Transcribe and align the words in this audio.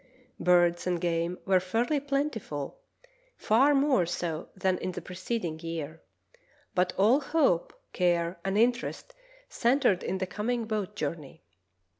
Birds 0.39 0.87
and 0.87 0.99
game 0.99 1.37
were 1.45 1.59
fairly 1.59 1.99
plenti 1.99 2.41
ful, 2.41 2.79
far 3.37 3.75
more 3.75 4.07
so 4.07 4.49
than 4.55 4.79
in 4.79 4.93
the 4.93 4.99
preceding 5.01 5.59
year, 5.59 6.01
but 6.73 6.91
all 6.97 7.19
hope, 7.19 7.71
care, 7.93 8.39
and 8.43 8.57
interest 8.57 9.13
centred 9.47 10.01
in 10.01 10.17
the 10.17 10.25
coming 10.25 10.65
boat 10.65 10.95
journey. 10.95 11.43